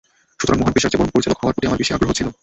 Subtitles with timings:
[0.39, 2.27] সুতরাং মহান পেশার চেয়ে বরং পরিচালক হওয়ার প্রতি আমার বেশি আগ্রহ ছিল।